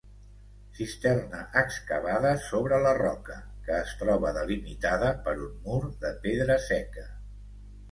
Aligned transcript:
Cisterna 0.77 1.41
excavada 1.61 2.31
sobre 2.45 2.79
la 2.85 2.95
roca, 3.01 3.37
que 3.69 3.77
es 3.83 3.93
troba 4.01 4.33
delimitada 4.41 5.13
per 5.29 5.37
un 5.51 5.55
mur 5.69 5.79
de 6.07 6.15
pedra 6.27 6.59
seca. 6.69 7.09